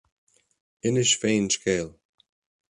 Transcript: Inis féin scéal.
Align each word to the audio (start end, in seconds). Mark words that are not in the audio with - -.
Inis 0.89 1.11
féin 1.25 1.47
scéal. 1.57 1.93